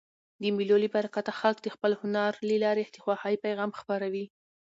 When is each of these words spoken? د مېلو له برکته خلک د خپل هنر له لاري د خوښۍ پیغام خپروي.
د 0.41 0.43
مېلو 0.55 0.77
له 0.83 0.89
برکته 0.95 1.31
خلک 1.39 1.57
د 1.61 1.67
خپل 1.75 1.91
هنر 2.01 2.31
له 2.47 2.55
لاري 2.63 2.83
د 2.91 2.97
خوښۍ 3.03 3.35
پیغام 3.45 3.71
خپروي. 3.79 4.25